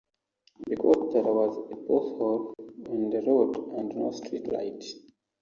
Because 0.67 1.13
there 1.13 1.21
was 1.21 1.57
a 1.57 1.75
pothole 1.75 2.55
on 2.89 3.11
the 3.11 3.21
road 3.21 3.55
and 3.77 3.93
no 3.95 4.09
street 4.09 4.51
light. 4.51 4.83